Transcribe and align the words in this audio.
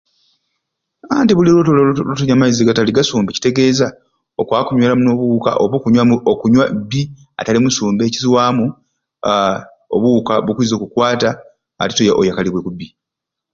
Anti 1.15 1.33
buli 1.33 1.49
lwotoli 1.53 1.81
lwotonywa 1.85 2.35
maizi 2.39 2.63
gasumbe 2.95 3.29
kitegeeza 3.35 3.87
okwakunyweramu 4.41 5.03
nobuwuuka 5.03 5.51
oba 5.63 5.75
okunywamu 5.77 6.15
okunywa 6.31 6.65
bbi 6.83 7.01
atali 7.39 7.59
musumbe 7.63 8.01
ekizwamu 8.05 8.65
aahh 9.31 9.59
obuwuuka 9.95 10.33
bukwiza 10.45 10.73
okukwata 10.75 11.29
ati 11.81 11.91
tte 11.93 12.03
oyaka 12.05 12.19
oyakalibwe 12.21 12.61
kubbi. 12.65 12.87